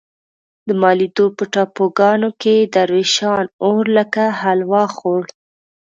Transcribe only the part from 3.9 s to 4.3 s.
لکه